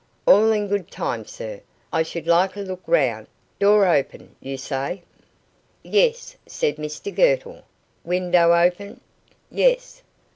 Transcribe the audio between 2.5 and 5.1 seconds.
a look round. Door open, you say?"